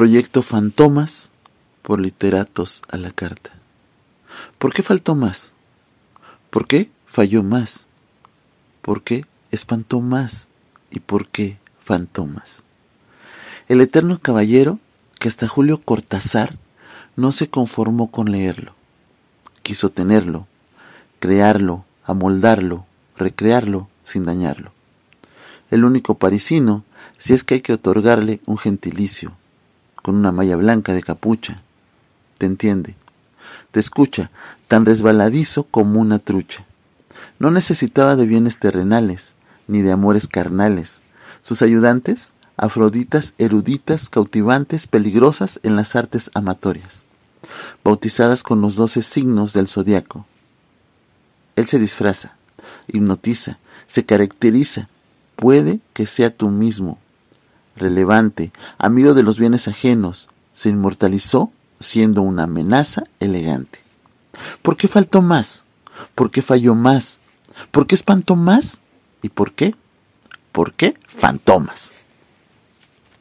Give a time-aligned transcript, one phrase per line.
[0.00, 1.28] Proyecto Fantomas
[1.82, 3.50] por Literatos a la Carta.
[4.56, 5.52] ¿Por qué faltó más?
[6.48, 7.84] ¿Por qué falló más?
[8.80, 10.48] ¿Por qué espantó más?
[10.90, 12.62] ¿Y por qué fantomas?
[13.68, 14.78] El eterno caballero
[15.18, 16.56] que hasta Julio Cortázar
[17.16, 18.72] no se conformó con leerlo.
[19.62, 20.46] Quiso tenerlo,
[21.18, 22.86] crearlo, amoldarlo,
[23.18, 24.72] recrearlo sin dañarlo.
[25.70, 26.84] El único parisino,
[27.18, 29.36] si es que hay que otorgarle un gentilicio,
[30.02, 31.62] con una malla blanca de capucha.
[32.38, 32.96] Te entiende,
[33.70, 34.30] te escucha,
[34.68, 36.64] tan resbaladizo como una trucha.
[37.38, 39.34] No necesitaba de bienes terrenales,
[39.66, 41.02] ni de amores carnales.
[41.42, 47.04] Sus ayudantes, afroditas eruditas, cautivantes, peligrosas en las artes amatorias,
[47.82, 50.26] bautizadas con los doce signos del zodiaco.
[51.56, 52.36] Él se disfraza,
[52.88, 54.88] hipnotiza, se caracteriza,
[55.36, 56.98] puede que sea tú mismo,
[57.76, 63.80] relevante, amigo de los bienes ajenos, se inmortalizó siendo una amenaza elegante.
[64.62, 65.64] ¿Por qué faltó más?
[66.14, 67.18] ¿Por qué falló más?
[67.70, 68.80] ¿Por qué espantó más?
[69.22, 69.74] ¿Y por qué?
[70.52, 71.92] ¿Por qué fantomas?